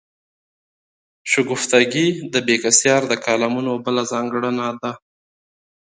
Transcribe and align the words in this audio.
شګفتګي 1.31 2.07
د 2.33 2.35
بېکسیار 2.47 3.01
د 3.07 3.13
کالمونو 3.25 3.71
بله 3.85 4.01
ځانګړنه 4.11 4.67
ده. 4.81 4.91